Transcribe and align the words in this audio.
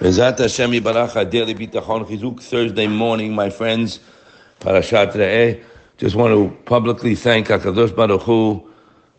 Bezat 0.00 0.38
Hashem 0.38 0.72
Daily 0.72 1.54
Bitachon 1.54 2.04
Chizuk 2.08 2.42
Thursday 2.42 2.88
morning, 2.88 3.32
my 3.32 3.48
friends. 3.48 4.00
Parashat 4.58 5.12
Re'eh. 5.12 5.62
Just 5.98 6.16
want 6.16 6.32
to 6.32 6.54
publicly 6.64 7.14
thank 7.14 7.46
Hakadosh 7.46 7.94
Baruch 7.94 8.22
Hu, 8.22 8.68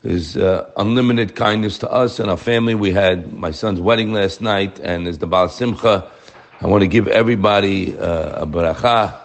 His 0.03 0.35
uh, 0.35 0.69
unlimited 0.75 1.33
kindness 1.33 1.77
to 1.77 1.89
us 1.89 2.19
and 2.19 2.29
our 2.29 2.35
family. 2.35 2.75
We 2.75 2.91
had 2.91 3.31
my 3.31 3.51
son's 3.51 3.79
wedding 3.79 4.11
last 4.11 4.41
night, 4.41 4.77
and 4.79 5.07
as 5.07 5.17
the 5.17 5.27
Baal 5.27 5.47
Simcha, 5.47 6.11
I 6.59 6.67
want 6.67 6.81
to 6.81 6.87
give 6.87 7.07
everybody 7.07 7.97
uh, 7.97 8.43
a 8.43 8.45
baracha 8.45 9.17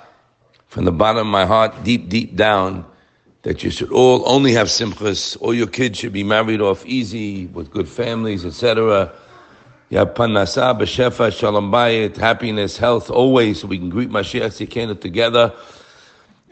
from 0.69 0.85
the 0.85 0.93
bottom 0.93 1.27
of 1.27 1.33
my 1.33 1.47
heart, 1.47 1.83
deep, 1.83 2.09
deep 2.09 2.37
down, 2.37 2.87
that 3.43 3.65
you 3.65 3.71
should 3.71 3.91
all 3.91 4.23
only 4.29 4.53
have 4.53 4.69
simchas. 4.69 5.37
All 5.41 5.53
your 5.53 5.67
kids 5.67 5.99
should 5.99 6.13
be 6.13 6.23
married 6.23 6.61
off 6.61 6.87
easy 6.87 7.47
with 7.47 7.73
good 7.73 7.89
families, 7.89 8.47
etc. 8.47 9.13
Have 9.91 10.15
panasa, 10.15 10.79
b'shefa, 10.79 11.37
shalom 11.37 11.73
bayit, 11.73 12.17
happiness, 12.17 12.79
health, 12.79 13.11
always, 13.11 13.61
so 13.61 13.67
we 13.67 13.77
can 13.77 13.91
greet 13.91 14.09
Mashiach 14.09 14.67
Tzidkenu 14.67 15.01
together. 15.01 15.53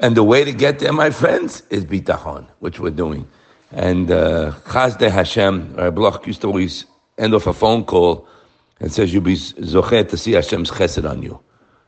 And 0.00 0.16
the 0.16 0.24
way 0.24 0.44
to 0.44 0.52
get 0.52 0.80
there, 0.80 0.92
my 0.92 1.10
friends, 1.10 1.62
is 1.70 1.84
bitachon, 1.84 2.46
which 2.58 2.80
we're 2.80 2.90
doing. 2.90 3.28
And 3.70 4.10
uh, 4.10 4.52
Chazde 4.64 5.08
Hashem, 5.10 5.74
Rabbi 5.76 5.90
Bloch 5.90 6.26
used 6.26 6.40
to 6.40 6.48
always 6.48 6.84
end 7.16 7.32
off 7.32 7.46
a 7.46 7.52
phone 7.52 7.84
call 7.84 8.26
and 8.80 8.92
says, 8.92 9.12
you'll 9.14 9.22
be 9.22 9.34
zochet 9.34 10.08
to 10.08 10.16
see 10.16 10.32
Hashem's 10.32 10.70
chesed 10.70 11.08
on 11.08 11.22
you. 11.22 11.38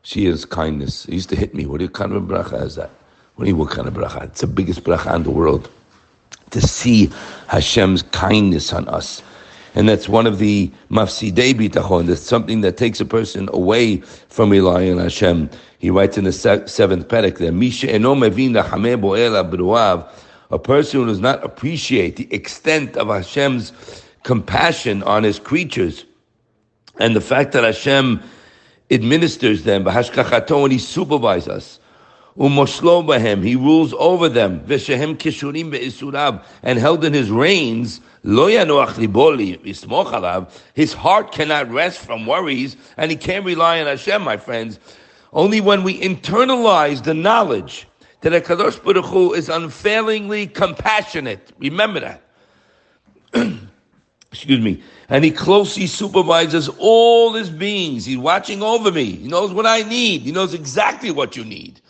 She 0.03 0.27
is 0.27 0.45
kindness. 0.45 1.05
He 1.07 1.15
used 1.15 1.31
to 1.31 1.37
hit 1.37 1.55
me. 1.55 1.67
What 1.67 1.81
kind 1.93 2.13
of 2.13 2.23
bracha 2.25 2.63
is 2.63 2.77
that? 2.77 2.91
What, 3.35 3.45
do 3.45 3.51
you, 3.51 3.57
what 3.57 3.71
kind 3.71 3.89
of 3.89 3.95
bracha? 3.95 4.25
It's 4.25 4.41
the 4.41 4.47
biggest 4.47 4.85
bracha 4.85 5.17
in 5.17 5.25
the 5.25 5.31
world. 5.31 5.69
To 6.51 6.61
see 6.61 7.11
Hashem's 7.49 8.03
kindness 8.03 8.73
on 8.73 8.89
us. 8.89 9.23
And 9.75 9.89
that's 9.89 10.09
one 10.09 10.27
of 10.27 10.39
the 10.39 10.71
mafsidei 10.91 11.55
bitachon. 11.55 12.07
That's 12.07 12.21
something 12.21 12.61
that 12.63 12.77
takes 12.77 13.01
a 13.01 13.05
person 13.05 13.49
away 13.53 13.99
from 13.99 14.51
relying 14.51 14.93
on 14.95 14.99
Hashem. 14.99 15.49
He 15.79 15.91
writes 15.91 16.19
in 16.19 16.25
the 16.25 16.33
seventh 16.33 17.09
perek 17.09 17.39
there, 17.39 17.53
Misha 17.53 17.87
mevin 17.87 18.55
a 20.53 20.59
person 20.59 21.01
who 21.01 21.07
does 21.07 21.21
not 21.21 21.45
appreciate 21.45 22.17
the 22.17 22.33
extent 22.35 22.97
of 22.97 23.07
Hashem's 23.09 23.73
compassion 24.25 25.03
on 25.05 25.23
his 25.23 25.39
creatures 25.39 26.05
and 26.99 27.15
the 27.15 27.21
fact 27.21 27.53
that 27.53 27.63
Hashem 27.65 28.21
administers 28.91 29.63
them, 29.63 29.87
and 29.87 30.73
he 30.73 30.79
supervises 30.79 31.49
us. 31.49 31.80
Umoshlo 32.39 33.05
bahem, 33.05 33.45
he 33.45 33.57
rules 33.57 33.93
over 33.95 34.29
them. 34.29 34.61
Veshehem 34.61 35.17
kishurim 35.17 35.71
be'isurav, 35.71 36.45
and 36.63 36.79
held 36.79 37.05
in 37.05 37.13
his 37.13 37.31
reins. 37.31 38.01
Lo 38.23 38.49
yanoach 38.49 38.95
liboli 38.95 39.59
alav. 39.59 40.51
His 40.75 40.93
heart 40.93 41.33
cannot 41.33 41.71
rest 41.71 42.01
from 42.01 42.27
worries, 42.27 42.77
and 42.97 43.11
he 43.11 43.17
can't 43.17 43.45
rely 43.45 43.81
on 43.81 43.87
Hashem, 43.87 44.23
my 44.23 44.37
friends. 44.37 44.79
Only 45.33 45.61
when 45.61 45.83
we 45.83 46.01
internalize 46.01 47.03
the 47.03 47.15
knowledge 47.15 47.87
that 48.21 48.33
Hakadosh 48.33 48.83
Baruch 48.83 49.07
Hu 49.07 49.33
is 49.33 49.49
unfailingly 49.49 50.47
compassionate. 50.47 51.53
Remember 51.59 52.01
that. 52.01 52.23
Excuse 54.33 54.61
me. 54.61 54.83
And 55.09 55.25
he 55.25 55.31
closely 55.31 55.87
supervises 55.87 56.69
all 56.79 57.33
his 57.33 57.51
beings. 57.51 58.05
He's 58.05 58.19
watching 58.19 58.63
over 58.63 58.93
me. 58.93 59.05
He 59.17 59.29
knows 59.29 59.53
what 59.53 59.67
I 59.67 59.83
need. 59.83 60.23
He 60.23 60.31
knows 60.31 60.55
exactly 60.55 61.11
what 61.11 61.37
you 61.37 61.45
need 61.45 61.81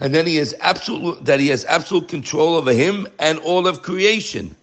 and 0.00 0.14
then 0.14 0.26
he 0.26 0.36
has 0.36 0.54
absolute 0.60 1.24
that 1.24 1.38
he 1.40 1.48
has 1.48 1.64
absolute 1.66 2.08
control 2.08 2.54
over 2.56 2.72
him 2.72 3.06
and 3.18 3.38
all 3.40 3.66
of 3.66 3.82
creation. 3.82 4.56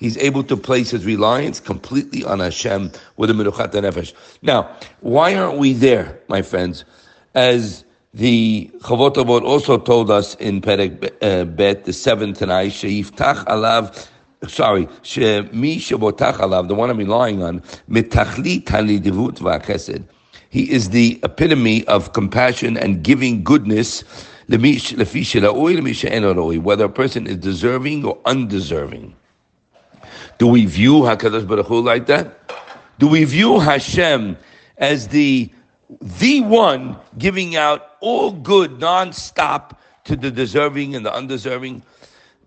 He's 0.00 0.18
able 0.18 0.42
to 0.44 0.56
place 0.56 0.90
his 0.90 1.04
reliance 1.06 1.60
completely 1.60 2.24
on 2.24 2.40
Hashem 2.40 2.90
with 3.18 3.30
a 3.30 3.34
minuchat 3.34 3.70
nefesh. 3.70 4.12
Now, 4.42 4.74
why 5.00 5.34
aren't 5.36 5.58
we 5.58 5.74
there, 5.74 6.18
my 6.28 6.42
friends? 6.42 6.84
As 7.34 7.84
the 8.12 8.68
Chovot 8.80 9.14
HaLevavot 9.14 9.42
also 9.42 9.78
told 9.78 10.10
us 10.10 10.34
in 10.36 10.60
Perek 10.60 11.12
uh, 11.22 11.44
Bet, 11.44 11.84
the 11.84 11.92
seventh 11.92 12.38
tonight, 12.38 12.72
Sheyiftach 12.72 13.44
Alav, 13.44 14.08
sorry, 14.48 14.86
Shemi 15.02 15.76
Shabotach 15.76 16.34
Alav, 16.38 16.66
the 16.66 16.74
one 16.74 16.90
I'm 16.90 16.98
relying 16.98 17.42
on, 17.42 17.60
Mitachli 17.88 18.64
Talidivut 18.64 19.38
Va'chesed. 19.38 20.04
He 20.50 20.70
is 20.70 20.90
the 20.90 21.20
epitome 21.22 21.86
of 21.86 22.12
compassion 22.12 22.76
and 22.76 23.02
giving 23.02 23.44
goodness 23.44 24.04
whether 26.60 26.84
a 26.84 26.88
person 26.88 27.26
is 27.26 27.36
deserving 27.36 28.04
or 28.04 28.18
undeserving. 28.24 29.14
Do 30.38 30.46
we 30.48 30.66
view 30.66 31.02
Hakadosh 31.02 31.46
Baruch 31.46 31.66
Hu 31.66 31.80
like 31.80 32.06
that? 32.06 32.38
Do 32.98 33.08
we 33.08 33.24
view 33.24 33.60
Hashem 33.60 34.36
as 34.78 35.08
the 35.08 35.50
the 36.00 36.40
one 36.40 36.96
giving 37.18 37.54
out 37.54 37.96
all 38.00 38.32
good 38.32 38.80
non-stop 38.80 39.78
to 40.04 40.16
the 40.16 40.30
deserving 40.30 40.94
and 40.96 41.04
the 41.04 41.14
undeserving? 41.14 41.82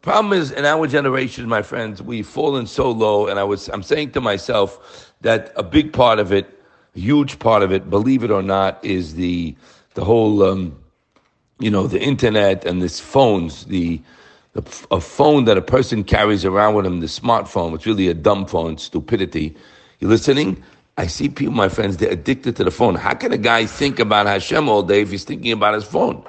Problem 0.02 0.34
is, 0.34 0.52
in 0.52 0.66
our 0.66 0.88
generation, 0.88 1.48
my 1.48 1.62
friends, 1.62 2.02
we've 2.02 2.28
fallen 2.28 2.68
so 2.68 2.92
low, 2.92 3.28
and 3.28 3.40
I 3.40 3.44
was 3.44 3.70
I'm 3.70 3.84
saying 3.84 4.12
to 4.12 4.22
myself 4.22 5.14
that 5.22 5.52
a 5.56 5.64
big 5.64 5.94
part 5.94 6.20
of 6.20 6.32
it, 6.32 6.48
a 6.96 7.00
huge 7.00 7.40
part 7.40 7.64
of 7.64 7.72
it, 7.72 7.90
believe 7.90 8.24
it 8.24 8.32
or 8.32 8.44
not, 8.44 8.84
is 8.84 9.16
the 9.16 9.56
the 9.94 10.04
whole. 10.04 10.44
Um, 10.44 10.76
you 11.60 11.70
know, 11.70 11.88
the 11.88 12.02
internet 12.02 12.66
and 12.66 12.82
this 12.82 13.00
phones, 13.00 13.66
the, 13.66 14.02
the 14.54 14.86
a 14.92 15.00
phone 15.00 15.46
that 15.46 15.58
a 15.58 15.62
person 15.62 16.04
carries 16.04 16.44
around 16.46 16.76
with 16.76 16.86
him, 16.86 17.00
the 17.00 17.08
smartphone, 17.08 17.74
it's 17.76 17.86
really 17.86 18.08
a 18.08 18.14
dumb 18.14 18.46
phone, 18.46 18.78
stupidity. 18.78 19.56
You 20.00 20.08
listening? 20.08 20.62
I 20.98 21.08
see 21.08 21.28
people, 21.30 21.54
my 21.54 21.70
friends, 21.70 21.98
they're 21.98 22.12
addicted 22.12 22.56
to 22.58 22.64
the 22.64 22.72
phone. 22.72 22.96
How 22.96 23.14
can 23.14 23.32
a 23.34 23.38
guy 23.38 23.66
think 23.66 24.00
about 24.00 24.28
Hashem 24.28 24.70
all 24.70 24.82
day 24.82 25.02
if 25.02 25.12
he's 25.12 25.26
thinking 25.26 25.52
about 25.52 25.74
his 25.74 25.84
phone? 25.84 26.24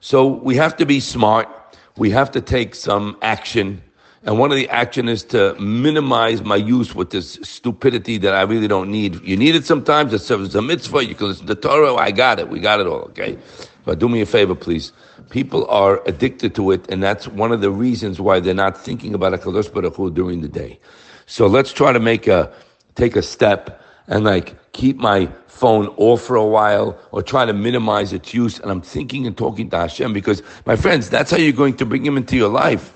So 0.00 0.26
we 0.26 0.54
have 0.56 0.76
to 0.76 0.86
be 0.86 1.00
smart. 1.00 1.48
We 1.96 2.10
have 2.10 2.30
to 2.32 2.40
take 2.40 2.74
some 2.74 3.16
action. 3.22 3.82
And 4.24 4.38
one 4.38 4.50
of 4.50 4.56
the 4.56 4.68
action 4.68 5.08
is 5.08 5.22
to 5.24 5.54
minimize 5.54 6.42
my 6.42 6.56
use 6.56 6.94
with 6.94 7.10
this 7.10 7.38
stupidity 7.42 8.18
that 8.18 8.34
I 8.34 8.42
really 8.42 8.68
don't 8.68 8.90
need. 8.90 9.22
You 9.22 9.36
need 9.36 9.54
it 9.54 9.64
sometimes. 9.64 10.12
It 10.12 10.18
serves 10.18 10.54
a 10.54 10.60
mitzvah. 10.60 11.06
You 11.06 11.14
can 11.14 11.28
listen 11.28 11.46
to 11.46 11.54
Torah. 11.54 11.94
I 11.94 12.10
got 12.10 12.38
it. 12.38 12.48
We 12.48 12.60
got 12.60 12.80
it 12.80 12.86
all. 12.86 13.02
Okay. 13.12 13.38
But 13.86 14.00
do 14.00 14.08
me 14.08 14.20
a 14.20 14.26
favor, 14.26 14.56
please. 14.56 14.92
People 15.30 15.64
are 15.68 16.02
addicted 16.06 16.56
to 16.56 16.72
it, 16.72 16.90
and 16.90 17.00
that's 17.00 17.28
one 17.28 17.52
of 17.52 17.60
the 17.60 17.70
reasons 17.70 18.20
why 18.20 18.40
they're 18.40 18.52
not 18.52 18.76
thinking 18.76 19.14
about 19.14 19.32
a 19.32 19.38
Kadosh 19.38 19.72
Baruch 19.72 19.94
Hu 19.94 20.10
during 20.10 20.40
the 20.40 20.48
day. 20.48 20.80
So 21.26 21.46
let's 21.46 21.72
try 21.72 21.92
to 21.92 22.00
make 22.00 22.26
a, 22.26 22.52
take 22.96 23.14
a 23.14 23.22
step 23.22 23.80
and 24.08 24.24
like 24.24 24.56
keep 24.72 24.96
my 24.96 25.26
phone 25.46 25.86
off 25.98 26.22
for 26.22 26.34
a 26.34 26.44
while 26.44 26.98
or 27.12 27.22
try 27.22 27.44
to 27.46 27.52
minimize 27.52 28.12
its 28.12 28.34
use. 28.34 28.58
And 28.58 28.72
I'm 28.72 28.82
thinking 28.82 29.24
and 29.24 29.38
talking 29.38 29.70
to 29.70 29.78
Hashem 29.78 30.12
because, 30.12 30.42
my 30.66 30.74
friends, 30.74 31.08
that's 31.08 31.30
how 31.30 31.36
you're 31.36 31.52
going 31.52 31.76
to 31.76 31.86
bring 31.86 32.04
Him 32.04 32.16
into 32.16 32.36
your 32.36 32.50
life. 32.50 32.92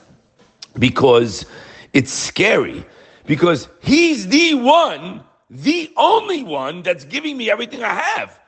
Because 0.77 1.47
it's 1.93 2.13
scary. 2.13 2.85
Because 3.27 3.69
He's 3.81 4.27
the 4.27 4.55
one, 4.55 5.23
the 5.49 5.93
only 5.97 6.43
one 6.43 6.83
that's 6.83 7.05
giving 7.05 7.37
me 7.37 7.49
everything 7.49 7.85
I 7.85 7.95
have. 7.95 8.40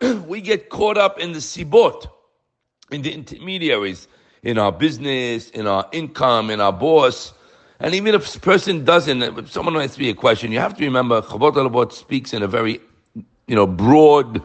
we 0.26 0.40
get 0.40 0.68
caught 0.68 0.96
up 0.96 1.18
in 1.18 1.32
the 1.32 1.38
sibot, 1.38 2.08
in 2.90 3.02
the 3.02 3.12
intermediaries, 3.12 4.08
in 4.42 4.58
our 4.58 4.72
business, 4.72 5.50
in 5.50 5.66
our 5.66 5.88
income, 5.92 6.50
in 6.50 6.60
our 6.60 6.72
boss. 6.72 7.32
And 7.80 7.94
even 7.94 8.14
if 8.14 8.34
a 8.34 8.40
person 8.40 8.84
doesn't, 8.84 9.22
if 9.22 9.52
someone 9.52 9.76
asks 9.76 9.98
me 9.98 10.08
a 10.08 10.14
question, 10.14 10.52
you 10.52 10.58
have 10.58 10.76
to 10.76 10.84
remember 10.84 11.22
Chovot 11.22 11.54
HaLevavot 11.54 11.92
speaks 11.92 12.32
in 12.32 12.42
a 12.42 12.48
very, 12.48 12.80
you 13.46 13.56
know, 13.56 13.66
broad 13.66 14.42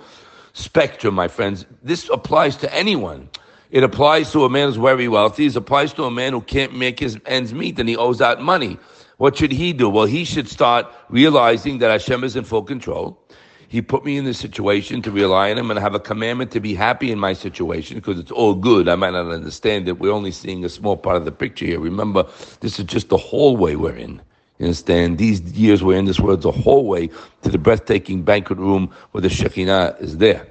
spectrum, 0.54 1.16
my 1.16 1.28
friends. 1.28 1.66
This 1.82 2.10
applies 2.10 2.56
to 2.58 2.74
anyone. 2.74 3.30
It 3.72 3.84
applies 3.84 4.32
to 4.34 4.46
a 4.46 4.50
man 4.50 4.68
who's 4.68 4.78
very 4.78 5.08
wealthy. 5.08 5.48
It 5.48 5.56
applies 5.56 5.94
to 5.94 6.04
a 6.04 6.12
man 6.12 6.34
who 6.34 6.42
can't 6.42 6.76
make 6.76 7.00
his 7.00 7.18
ends 7.26 7.54
meet 7.54 7.80
and 7.80 7.90
he 7.90 7.98
owes 7.98 8.22
out 8.22 8.40
money. 8.42 8.78
What 9.18 9.38
should 9.38 9.52
he 9.52 9.74
do? 9.74 9.90
Well, 9.90 10.06
he 10.06 10.26
should 10.26 10.48
start 10.48 10.86
realizing 11.10 11.80
that 11.80 11.90
Hashem 11.90 12.24
is 12.24 12.36
in 12.36 12.44
full 12.44 12.64
control. 12.64 13.20
He 13.68 13.82
put 13.82 14.06
me 14.06 14.18
in 14.18 14.26
this 14.26 14.38
situation 14.38 15.02
to 15.02 15.12
rely 15.12 15.52
on 15.52 15.58
Him 15.58 15.72
and 15.72 15.80
have 15.80 15.96
a 15.96 16.00
commandment 16.00 16.52
to 16.52 16.60
be 16.60 16.74
happy 16.74 17.12
in 17.12 17.20
my 17.20 17.34
situation 17.34 17.98
because 17.98 18.20
it's 18.20 18.32
all 18.32 18.54
good. 18.54 18.88
I 18.88 18.96
might 18.96 19.12
not 19.12 19.32
understand 19.32 19.88
it. 19.88 20.00
We're 20.00 20.12
only 20.12 20.32
seeing 20.32 20.64
a 20.64 20.70
small 20.70 20.98
part 20.98 21.18
of 21.18 21.26
the 21.26 21.32
picture 21.32 21.66
here. 21.66 21.80
Remember, 21.80 22.26
this 22.60 22.80
is 22.80 22.86
just 22.86 23.10
the 23.10 23.18
hallway 23.18 23.76
we're 23.76 23.96
in. 23.96 24.22
You 24.60 24.66
understand? 24.66 25.18
These 25.18 25.42
years 25.54 25.84
we're 25.84 25.98
in 25.98 26.06
this 26.06 26.20
world's 26.20 26.46
a 26.46 26.52
hallway 26.52 27.10
to 27.42 27.50
the 27.50 27.58
breathtaking 27.58 28.24
banquet 28.24 28.60
room 28.60 28.94
where 29.12 29.22
the 29.22 29.28
Shekhinah 29.28 30.00
is 30.02 30.18
there. 30.18 30.48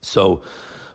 So, 0.00 0.44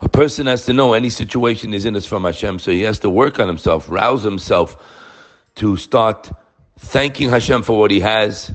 a 0.01 0.10
person 0.10 0.48
has 0.48 0.66
to 0.66 0.74
know 0.74 0.94
any 0.94 1.10
situation 1.10 1.74
is 1.74 1.86
in 1.86 1.96
is 1.96 2.06
from 2.06 2.25
Hashem, 2.25 2.60
so 2.60 2.72
he 2.72 2.81
has 2.81 3.00
to 3.00 3.10
work 3.10 3.39
on 3.39 3.48
himself, 3.48 3.89
rouse 3.89 4.22
himself 4.22 4.75
to 5.56 5.78
start 5.78 6.30
thanking 6.78 7.30
Hashem 7.30 7.63
for 7.63 7.80
what 7.80 7.89
he 7.89 8.01
has, 8.01 8.54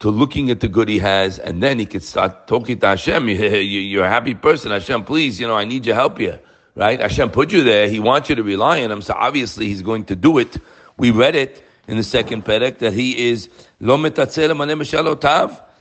to 0.00 0.10
looking 0.10 0.50
at 0.50 0.60
the 0.60 0.68
good 0.68 0.88
he 0.88 0.98
has, 0.98 1.38
and 1.40 1.62
then 1.62 1.78
he 1.78 1.86
could 1.86 2.02
start 2.02 2.46
talking 2.46 2.78
to 2.80 2.86
Hashem. 2.88 3.28
You're 3.28 4.04
a 4.04 4.08
happy 4.08 4.34
person, 4.34 4.70
Hashem. 4.70 5.04
Please, 5.04 5.40
you 5.40 5.46
know, 5.46 5.56
I 5.56 5.64
need 5.64 5.86
your 5.86 5.96
help 5.96 6.18
here, 6.18 6.40
right? 6.76 7.00
Hashem 7.00 7.30
put 7.30 7.52
you 7.52 7.64
there. 7.64 7.88
He 7.88 7.98
wants 7.98 8.28
you 8.28 8.36
to 8.36 8.42
rely 8.42 8.82
on 8.82 8.92
him, 8.92 9.02
so 9.02 9.14
obviously 9.14 9.66
he's 9.66 9.82
going 9.82 10.04
to 10.04 10.16
do 10.16 10.38
it. 10.38 10.56
We 10.98 11.10
read 11.10 11.34
it 11.34 11.64
in 11.88 11.96
the 11.96 12.04
second 12.04 12.44
perek 12.44 12.78
that 12.78 12.92
he 12.92 13.28
is 13.28 13.48
lo 13.80 13.96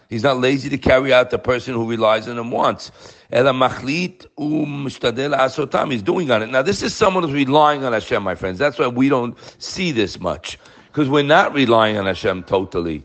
He's 0.10 0.24
not 0.24 0.40
lazy 0.40 0.70
to 0.70 0.78
carry 0.78 1.14
out 1.14 1.32
the 1.32 1.38
person 1.38 1.74
who 1.74 1.90
relies 1.90 2.30
on 2.30 2.38
him 2.38 2.50
wants. 2.50 2.92
Ela 3.30 3.52
machlit 3.52 4.26
um 4.38 4.88
asotam. 4.88 5.92
He's 5.92 6.02
doing 6.02 6.32
on 6.32 6.42
it. 6.42 6.48
Now, 6.48 6.62
this 6.62 6.82
is 6.82 6.96
someone 6.96 7.24
who's 7.24 7.34
relying 7.34 7.84
on 7.84 7.92
Hashem, 7.92 8.24
my 8.24 8.34
friends. 8.36 8.58
That's 8.58 8.80
why 8.80 8.88
we 8.88 9.10
don't 9.10 9.38
see 9.62 9.92
this 9.92 10.20
much. 10.20 10.58
Because 10.88 11.10
we're 11.10 11.24
not 11.24 11.54
relying 11.54 11.98
on 11.98 12.06
Hashem 12.06 12.44
totally. 12.44 13.04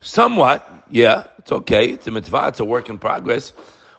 Somewhat, 0.00 0.84
yeah, 0.90 1.24
it's 1.38 1.52
okay. 1.52 1.90
It's 1.90 2.06
a 2.06 2.10
mitzvah. 2.10 2.48
It's 2.48 2.60
a 2.60 2.64
work 2.64 2.88
in 2.88 2.98
progress. 2.98 3.52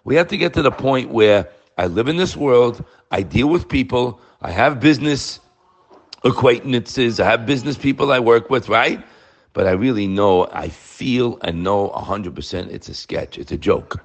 We 0.04 0.16
have 0.16 0.28
to 0.30 0.38
get 0.38 0.54
to 0.54 0.62
the 0.62 0.72
point 0.72 1.12
where 1.12 1.48
I 1.78 1.88
live 1.88 2.08
in 2.08 2.18
this 2.18 2.36
world. 2.36 2.84
I 3.12 3.22
deal 3.22 3.48
with 3.48 3.70
people. 3.70 4.20
I 4.42 4.52
have 4.52 4.80
business 4.80 5.40
acquaintances. 6.24 7.20
I 7.20 7.26
have 7.26 7.46
business 7.46 7.78
people 7.78 8.12
I 8.12 8.20
work 8.20 8.50
with, 8.50 8.68
right? 8.70 9.04
But 9.54 9.68
I 9.68 9.72
really 9.72 10.08
know, 10.08 10.48
I 10.52 10.70
feel 10.70 11.38
and 11.42 11.64
know 11.64 11.90
100% 11.90 12.68
it's 12.70 12.90
a 12.90 12.94
sketch. 12.94 13.38
It's 13.38 13.52
a 13.52 13.58
joke. 13.58 14.04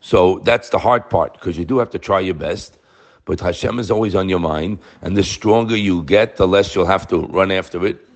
So 0.00 0.40
that's 0.40 0.70
the 0.70 0.78
hard 0.78 1.08
part 1.10 1.34
because 1.34 1.58
you 1.58 1.64
do 1.64 1.78
have 1.78 1.90
to 1.90 1.98
try 1.98 2.20
your 2.20 2.34
best. 2.34 2.78
But 3.24 3.40
Hashem 3.40 3.78
is 3.78 3.90
always 3.90 4.14
on 4.14 4.28
your 4.28 4.38
mind. 4.38 4.78
And 5.02 5.16
the 5.16 5.24
stronger 5.24 5.76
you 5.76 6.02
get, 6.04 6.36
the 6.36 6.46
less 6.46 6.74
you'll 6.74 6.86
have 6.86 7.06
to 7.08 7.26
run 7.26 7.50
after 7.50 7.84
it. 7.84 8.06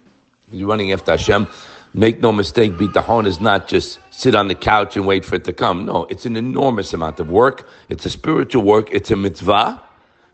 You're 0.51 0.69
running 0.69 0.93
after 0.93 1.13
Hashem. 1.13 1.49
Make 1.93 2.21
no 2.21 2.31
mistake, 2.31 2.73
bitachon 2.73 3.27
is 3.27 3.41
not 3.41 3.67
just 3.67 3.99
sit 4.11 4.37
on 4.37 4.47
the 4.47 4.55
couch 4.55 4.97
and 4.97 5.07
wait 5.07 5.25
for 5.25 5.35
it 5.35 5.45
to 5.45 5.53
come. 5.53 5.87
No, 5.87 6.05
it's 6.05 6.25
an 6.25 6.37
enormous 6.37 6.93
amount 6.93 7.19
of 7.19 7.31
work. 7.31 7.69
It's 7.89 8.07
a 8.07 8.11
spiritual 8.11 8.63
work. 8.63 8.89
It's 8.93 9.11
a 9.11 9.17
mitzvah. 9.17 9.83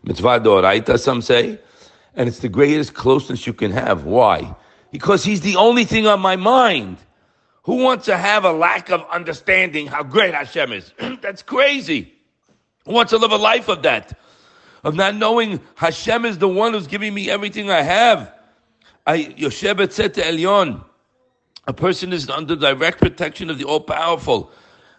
Mitzvah 0.03 0.39
doraita, 0.39 0.99
some 0.99 1.21
say. 1.21 1.59
And 2.13 2.29
it's 2.29 2.39
the 2.39 2.49
greatest 2.49 2.93
closeness 2.93 3.47
you 3.47 3.53
can 3.53 3.71
have. 3.71 4.03
Why? 4.03 4.55
Because 4.91 5.23
he's 5.23 5.41
the 5.41 5.55
only 5.55 5.83
thing 5.83 6.05
on 6.05 6.19
my 6.19 6.35
mind. 6.35 6.97
Who 7.63 7.83
wants 7.83 8.05
to 8.05 8.17
have 8.17 8.45
a 8.45 8.51
lack 8.51 8.91
of 8.91 9.03
understanding 9.11 9.87
how 9.87 10.03
great 10.03 10.35
Hashem 10.35 10.71
is? 10.71 10.93
That's 11.21 11.41
crazy. 11.41 12.13
Who 12.85 12.93
wants 12.93 13.09
to 13.09 13.17
live 13.17 13.31
a 13.31 13.37
life 13.37 13.67
of 13.67 13.81
that? 13.81 14.17
Of 14.83 14.95
not 14.95 15.15
knowing 15.15 15.59
Hashem 15.75 16.23
is 16.25 16.37
the 16.37 16.47
one 16.47 16.73
who's 16.73 16.87
giving 16.87 17.13
me 17.13 17.29
everything 17.31 17.71
I 17.71 17.81
have. 17.81 18.31
I 19.05 19.23
Yoshebet 19.23 19.91
said 19.91 20.13
to 20.13 20.21
Elyon, 20.21 20.83
a 21.67 21.73
person 21.73 22.13
is 22.13 22.29
under 22.29 22.55
direct 22.55 22.99
protection 22.99 23.49
of 23.49 23.57
the 23.57 23.65
all 23.65 23.81
powerful. 23.81 24.51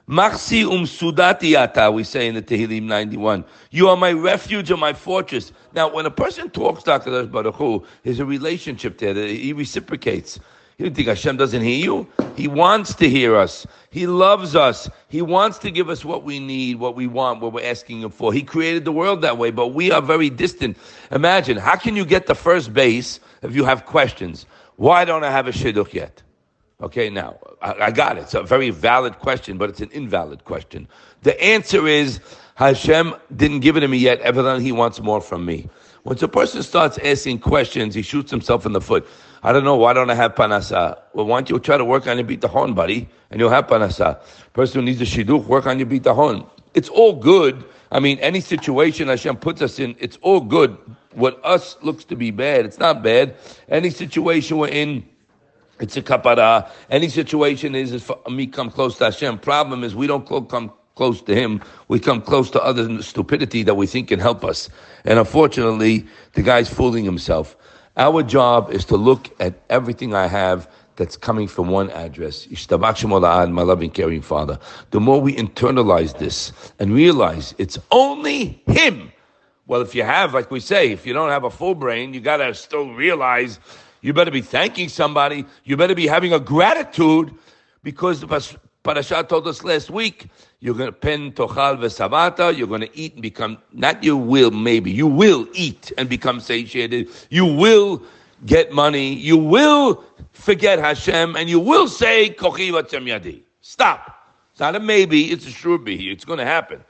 Machsi 0.09 0.65
um 0.65 0.85
sudatiata, 0.85 1.93
we 1.93 2.05
say 2.05 2.29
in 2.29 2.35
the 2.35 2.43
Tehillim 2.43 2.82
91. 2.82 3.44
You 3.70 3.88
are 3.88 3.97
my 3.97 4.12
refuge 4.12 4.70
and 4.70 4.81
my 4.81 4.93
fortress. 4.93 5.53
Now, 5.75 5.93
when 5.93 6.06
a 6.06 6.11
person 6.11 6.50
talks 6.50 6.82
to 6.85 6.91
HaKadosh 6.91 7.31
Baruch 7.31 7.56
Hu, 7.56 7.85
there's 8.03 8.19
a 8.19 8.25
relationship 8.25 8.99
there 8.99 9.12
that 9.12 9.29
he 9.29 9.53
reciprocates. 9.53 10.38
You 10.76 10.87
don't 10.87 10.94
think 10.94 11.09
Hashem 11.09 11.37
doesn't 11.37 11.61
hear 11.61 11.76
you? 11.76 12.06
He 12.37 12.47
wants 12.49 12.94
to 12.94 13.09
hear 13.09 13.35
us. 13.35 13.67
He 13.91 14.06
loves 14.06 14.55
us. 14.55 14.88
He 15.09 15.20
wants 15.23 15.59
to 15.59 15.70
give 15.70 15.91
us 15.91 16.05
what 16.05 16.23
we 16.23 16.38
need, 16.38 16.79
what 16.79 16.94
we 16.94 17.06
want, 17.06 17.41
what 17.41 17.53
we're 17.53 17.69
asking 17.69 18.03
Him 18.03 18.11
for. 18.11 18.32
He 18.32 18.43
created 18.43 18.85
the 18.85 18.93
world 18.93 19.23
that 19.23 19.37
way, 19.38 19.50
but 19.50 19.69
we 19.69 19.91
are 19.91 20.00
very 20.00 20.31
distant. 20.31 20.76
Imagine, 21.11 21.56
how 21.56 21.76
can 21.76 21.97
you 21.97 22.05
get 22.05 22.26
the 22.26 22.35
first 22.35 22.73
base 22.73 23.19
if 23.43 23.56
you 23.56 23.65
have 23.65 23.87
questions? 23.87 24.47
Why 24.76 25.05
don't 25.05 25.25
I 25.25 25.31
have 25.32 25.49
a 25.49 25.53
shidduch 25.53 25.93
yet? 25.94 26.23
Okay, 26.80 27.10
now, 27.10 27.38
I, 27.60 27.72
I 27.72 27.90
got 27.90 28.19
it. 28.19 28.22
It's 28.22 28.34
a 28.34 28.42
very 28.44 28.70
valid 28.70 29.19
question, 29.19 29.58
but 29.58 29.69
it's 29.69 29.80
an 29.80 29.90
invalid 29.90 30.44
question. 30.44 30.86
The 31.22 31.40
answer 31.42 31.88
is 31.88 32.20
Hashem 32.54 33.16
didn't 33.34 33.60
give 33.60 33.76
it 33.76 33.80
to 33.80 33.88
me 33.88 33.98
yet, 33.98 34.20
evidently 34.20 34.64
He 34.64 34.70
wants 34.70 35.00
more 35.00 35.20
from 35.20 35.44
me. 35.44 35.69
Once 36.04 36.22
a 36.22 36.28
person 36.28 36.62
starts 36.62 36.96
asking 36.98 37.40
questions, 37.40 37.94
he 37.94 38.02
shoots 38.02 38.30
himself 38.30 38.64
in 38.64 38.72
the 38.72 38.80
foot. 38.80 39.06
I 39.42 39.52
don't 39.52 39.64
know, 39.64 39.76
why 39.76 39.92
don't 39.92 40.08
I 40.08 40.14
have 40.14 40.36
panasa? 40.36 40.98
Well, 41.12 41.26
why 41.26 41.38
don't 41.38 41.50
you 41.50 41.58
try 41.58 41.76
to 41.76 41.84
work 41.84 42.06
on 42.06 42.16
your 42.16 42.26
bitahon, 42.26 42.75
buddy, 42.75 43.08
and 43.31 43.40
you'll 43.40 43.50
have 43.50 43.66
panasa. 43.66 44.20
Person 44.52 44.81
who 44.81 44.86
needs 44.86 45.00
a 45.00 45.04
shidduch, 45.04 45.44
work 45.46 45.66
on 45.66 45.78
your 45.78 45.88
bitahon. 45.88 46.48
It's 46.74 46.88
all 46.88 47.12
good. 47.12 47.64
I 47.90 48.00
mean, 48.00 48.19
any 48.20 48.40
situation 48.40 49.08
Hashem 49.08 49.36
puts 49.36 49.60
us 49.60 49.81
in, 49.81 49.96
it's 49.98 50.16
all 50.22 50.40
good. 50.40 50.78
What 51.12 51.44
us 51.44 51.76
looks 51.82 52.04
to 52.04 52.16
be 52.16 52.31
bad, 52.31 52.64
it's 52.64 52.78
not 52.78 53.02
bad. 53.02 53.34
Any 53.69 53.90
situation 53.90 54.58
we're 54.58 54.69
in, 54.69 55.06
it's 55.80 55.96
a 55.96 56.02
kapara. 56.02 56.70
Any 56.90 57.08
situation 57.08 57.75
is, 57.75 57.92
is 57.92 58.02
for 58.02 58.19
me 58.30 58.46
come 58.46 58.70
close 58.70 58.98
to 58.98 59.04
Hashem. 59.04 59.38
Problem 59.38 59.84
is 59.84 59.94
we 59.94 60.06
don't 60.06 60.26
come 60.48 60.72
close 60.94 61.22
to 61.22 61.34
Him. 61.34 61.62
We 61.86 62.00
come 62.00 62.20
close 62.20 62.50
to 62.50 62.62
other 62.62 63.02
stupidity 63.02 63.62
that 63.62 63.76
we 63.76 63.86
think 63.86 64.08
can 64.08 64.19
help 64.19 64.44
us. 64.44 64.69
And 65.04 65.19
unfortunately, 65.19 66.06
the 66.34 66.42
guy's 66.42 66.69
fooling 66.69 67.04
himself. 67.04 67.56
Our 67.96 68.22
job 68.22 68.70
is 68.72 68.84
to 68.86 68.96
look 68.96 69.30
at 69.40 69.54
everything 69.70 70.14
I 70.14 70.26
have 70.26 70.69
that's 70.96 71.16
coming 71.16 71.48
from 71.48 71.69
one 71.69 71.90
address. 71.90 72.48
My 72.70 73.62
loving, 73.62 73.90
caring 73.90 74.22
Father. 74.22 74.58
The 74.90 75.00
more 75.00 75.20
we 75.20 75.34
internalize 75.34 76.19
this 76.19 76.52
and 76.78 76.92
realize 76.92 77.54
it's 77.58 77.78
only 77.90 78.60
Him. 78.66 79.12
Well, 79.69 79.82
if 79.82 79.94
you 79.94 80.02
have, 80.02 80.34
like 80.34 80.50
we 80.50 80.60
say, 80.60 80.90
if 80.92 81.06
you 81.06 81.12
don't 81.12 81.31
have 81.31 81.44
a 81.44 81.50
full 81.50 81.74
brain, 81.74 82.14
you 82.14 82.20
got 82.20 82.38
to 82.38 82.54
still 82.54 82.94
realize 82.94 83.60
you 84.00 84.12
better 84.12 84.30
be 84.30 84.42
thanking 84.42 84.88
somebody. 84.88 85.44
You 85.64 85.76
better 85.76 85.94
be 85.94 86.06
having 86.06 86.32
a 86.32 86.40
gratitude 86.40 87.34
because 87.82 88.20
the 88.20 88.26
Parashah 88.84 89.28
told 89.28 89.46
us 89.48 89.64
last 89.64 89.90
week, 89.90 90.28
you're 90.60 90.74
going 90.74 90.88
to 90.88 90.92
pen 90.92 91.32
tochal 91.32 91.78
vesavata, 91.78 92.56
you're 92.56 92.66
going 92.66 92.80
to 92.80 92.98
eat 92.98 93.14
and 93.14 93.22
become, 93.22 93.58
not 93.72 94.02
you 94.02 94.16
will 94.16 94.50
maybe, 94.50 94.90
you 94.90 95.06
will 95.06 95.46
eat 95.52 95.92
and 95.98 96.08
become 96.08 96.40
satiated. 96.40 97.08
You 97.30 97.44
will 97.44 98.02
get 98.46 98.72
money. 98.72 99.14
You 99.14 99.36
will 99.36 100.04
forget 100.32 100.78
Hashem 100.78 101.36
and 101.36 101.48
you 101.48 101.60
will 101.60 101.88
say, 101.88 102.30
kochi 102.30 102.70
yadi. 102.70 103.42
Stop. 103.60 104.14
It's 104.52 104.60
not 104.60 104.74
a 104.74 104.80
maybe, 104.80 105.30
it's 105.30 105.46
a 105.46 105.50
sure 105.50 105.78
be. 105.78 106.10
It's 106.10 106.24
going 106.24 106.38
to 106.38 106.44
happen. 106.44 106.82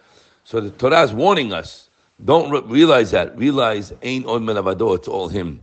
So 0.44 0.60
the 0.60 0.70
Torah 0.70 1.02
is 1.02 1.12
warning 1.12 1.52
us. 1.52 1.90
Don't 2.24 2.50
re- 2.50 2.62
realize 2.64 3.10
that. 3.10 3.36
Realize, 3.36 3.92
ain't 4.02 4.26
on 4.26 4.44
melavado, 4.44 4.96
it's 4.96 5.08
all 5.08 5.28
him. 5.28 5.62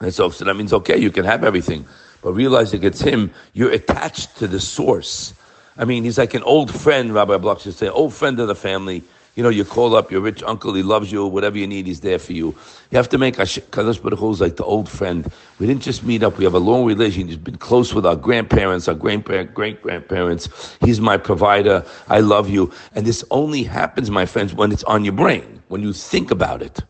And 0.00 0.14
so, 0.14 0.30
so 0.30 0.44
that 0.44 0.54
means, 0.54 0.72
okay, 0.72 0.96
you 0.96 1.10
can 1.10 1.24
have 1.24 1.44
everything. 1.44 1.86
But 2.22 2.32
realize 2.32 2.72
it 2.74 2.84
it's 2.84 3.00
him. 3.00 3.30
You're 3.52 3.72
attached 3.72 4.36
to 4.38 4.46
the 4.46 4.60
source. 4.60 5.34
I 5.76 5.84
mean, 5.84 6.04
he's 6.04 6.18
like 6.18 6.34
an 6.34 6.42
old 6.42 6.74
friend, 6.74 7.14
Rabbi 7.14 7.36
Block 7.38 7.60
should 7.60 7.74
say, 7.74 7.88
old 7.88 8.12
friend 8.12 8.38
of 8.40 8.48
the 8.48 8.54
family. 8.54 9.02
You 9.36 9.44
know, 9.44 9.50
you 9.50 9.64
call 9.64 9.94
up 9.94 10.10
your 10.10 10.20
rich 10.20 10.42
uncle, 10.42 10.74
he 10.74 10.82
loves 10.82 11.12
you, 11.12 11.24
whatever 11.24 11.56
you 11.56 11.66
need, 11.68 11.86
he's 11.86 12.00
there 12.00 12.18
for 12.18 12.32
you. 12.32 12.56
You 12.90 12.96
have 12.96 13.08
to 13.10 13.18
make 13.18 13.36
Kadosh 13.36 14.02
Baruch 14.02 14.18
Hu 14.18 14.32
like 14.32 14.56
the 14.56 14.64
old 14.64 14.88
friend. 14.88 15.30
We 15.60 15.68
didn't 15.68 15.82
just 15.82 16.02
meet 16.02 16.24
up, 16.24 16.38
we 16.38 16.44
have 16.44 16.54
a 16.54 16.58
long 16.58 16.84
relation. 16.84 17.28
He's 17.28 17.36
been 17.36 17.56
close 17.56 17.94
with 17.94 18.04
our 18.04 18.16
grandparents, 18.16 18.88
our 18.88 18.94
great 18.94 19.24
grandparents. 19.54 20.76
He's 20.80 21.00
my 21.00 21.18
provider. 21.18 21.84
I 22.08 22.18
love 22.18 22.50
you. 22.50 22.72
And 22.96 23.06
this 23.06 23.24
only 23.30 23.62
happens, 23.62 24.10
my 24.10 24.26
friends, 24.26 24.54
when 24.54 24.72
it's 24.72 24.82
on 24.84 25.04
your 25.04 25.14
brain, 25.14 25.62
when 25.68 25.82
you 25.82 25.92
think 25.92 26.32
about 26.32 26.60
it. 26.60 26.80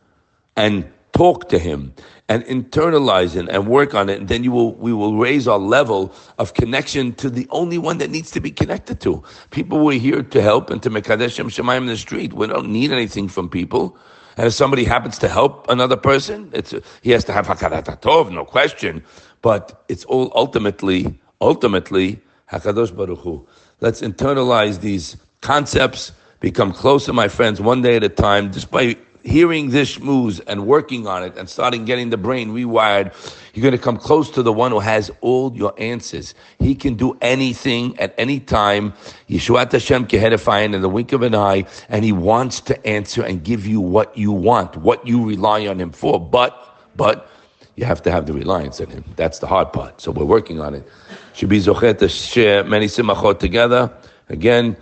And 0.56 0.90
talk 1.18 1.48
to 1.48 1.58
him 1.58 1.92
and 2.28 2.44
internalize 2.44 3.34
it 3.34 3.48
and 3.48 3.66
work 3.66 3.92
on 3.92 4.08
it, 4.08 4.20
and 4.20 4.28
then 4.28 4.44
you 4.44 4.52
will 4.52 4.74
we 4.74 4.92
will 4.92 5.16
raise 5.16 5.48
our 5.48 5.58
level 5.58 6.14
of 6.38 6.54
connection 6.54 7.12
to 7.14 7.28
the 7.28 7.46
only 7.50 7.78
one 7.88 7.98
that 7.98 8.10
needs 8.10 8.30
to 8.30 8.40
be 8.40 8.52
connected 8.52 9.00
to. 9.00 9.12
People 9.50 9.78
were 9.84 9.98
here 10.06 10.22
to 10.22 10.40
help 10.40 10.70
and 10.70 10.80
to 10.84 10.90
Mekadesh 10.90 11.34
Shemayim 11.56 11.78
in 11.78 11.86
the 11.86 11.96
street. 11.96 12.34
We 12.34 12.46
don't 12.46 12.70
need 12.70 12.92
anything 12.92 13.26
from 13.28 13.48
people. 13.48 13.96
And 14.36 14.46
if 14.46 14.54
somebody 14.54 14.84
happens 14.84 15.18
to 15.18 15.28
help 15.28 15.68
another 15.68 15.96
person, 15.96 16.50
it's 16.52 16.72
he 17.02 17.10
has 17.10 17.24
to 17.24 17.32
have 17.32 17.48
hakarat 17.48 17.86
tov, 18.00 18.30
no 18.30 18.44
question. 18.44 19.02
But 19.42 19.84
it's 19.88 20.04
all 20.04 20.30
ultimately, 20.36 21.18
ultimately 21.40 22.20
Hakadosh 22.52 22.94
Baruch 22.94 23.18
Hu. 23.18 23.44
Let's 23.80 24.00
internalize 24.02 24.80
these 24.80 25.16
concepts, 25.40 26.12
become 26.38 26.72
closer, 26.72 27.12
my 27.12 27.26
friends, 27.26 27.60
one 27.60 27.82
day 27.82 27.96
at 27.96 28.04
a 28.04 28.08
time, 28.08 28.52
by 28.70 28.96
hearing 29.28 29.70
this 29.70 30.00
moves 30.00 30.40
and 30.40 30.66
working 30.66 31.06
on 31.06 31.22
it 31.22 31.36
and 31.36 31.48
starting 31.48 31.84
getting 31.84 32.10
the 32.10 32.16
brain 32.16 32.50
rewired, 32.50 33.12
you're 33.54 33.62
going 33.62 33.72
to 33.72 33.78
come 33.78 33.96
close 33.96 34.30
to 34.30 34.42
the 34.42 34.52
one 34.52 34.70
who 34.72 34.80
has 34.80 35.10
all 35.20 35.54
your 35.54 35.74
answers. 35.78 36.34
He 36.58 36.74
can 36.74 36.94
do 36.94 37.16
anything 37.20 37.98
at 37.98 38.14
any 38.18 38.40
time. 38.40 38.92
Yeshuat 39.28 39.72
Hashem 39.72 40.06
Kehedifying 40.06 40.74
in 40.74 40.80
the 40.80 40.88
wink 40.88 41.12
of 41.12 41.22
an 41.22 41.34
eye, 41.34 41.66
and 41.88 42.04
he 42.04 42.12
wants 42.12 42.60
to 42.62 42.86
answer 42.86 43.22
and 43.22 43.44
give 43.44 43.66
you 43.66 43.80
what 43.80 44.16
you 44.16 44.32
want, 44.32 44.76
what 44.76 45.06
you 45.06 45.24
rely 45.26 45.66
on 45.66 45.80
him 45.80 45.92
for. 45.92 46.18
But, 46.18 46.76
but, 46.96 47.30
you 47.78 47.84
have 47.84 48.02
to 48.02 48.10
have 48.10 48.26
the 48.26 48.32
reliance 48.32 48.80
on 48.80 48.88
him. 48.88 49.04
That's 49.14 49.38
the 49.38 49.46
hard 49.46 49.72
part. 49.72 50.00
So 50.00 50.10
we're 50.10 50.24
working 50.24 50.60
on 50.60 50.74
it. 50.74 50.86
Should 51.34 51.48
be 51.48 51.60
zochet 51.60 51.98
to 51.98 52.08
share 52.08 52.64
many 52.64 52.86
simachot 52.86 53.38
together. 53.38 53.92
Again, 54.28 54.76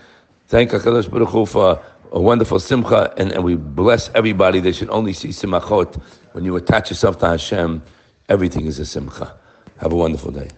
thank 0.49 0.71
HaKadosh 0.71 1.11
Baruch 1.11 1.29
Hu 1.29 1.45
for 1.45 1.83
a 2.13 2.21
wonderful 2.21 2.61
simcha, 2.61 3.13
and, 3.17 3.33
and 3.33 3.45
we 3.45 3.57
bless 3.57 4.11
everybody. 4.15 4.61
They 4.61 4.73
should 4.73 4.91
only 4.91 5.13
see 5.13 5.29
simachot. 5.29 6.01
When 6.33 6.45
you 6.45 6.57
attach 6.57 6.91
yourself 6.91 7.19
to 7.19 7.29
Hashem, 7.29 7.83
everything 8.29 8.67
is 8.67 8.79
a 8.79 8.87
simcha. 8.87 9.37
Have 9.79 9.93
a 9.93 9.97
wonderful 9.97 10.31
day. 10.33 10.49